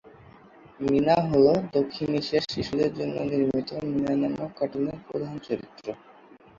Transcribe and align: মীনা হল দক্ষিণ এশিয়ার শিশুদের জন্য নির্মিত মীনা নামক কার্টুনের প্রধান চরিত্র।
মীনা 0.83 1.15
হল 1.29 1.45
দক্ষিণ 1.75 2.09
এশিয়ার 2.19 2.45
শিশুদের 2.53 2.91
জন্য 2.99 3.15
নির্মিত 3.31 3.69
মীনা 3.87 4.13
নামক 4.21 4.51
কার্টুনের 4.57 4.99
প্রধান 5.07 5.35
চরিত্র। 5.47 5.85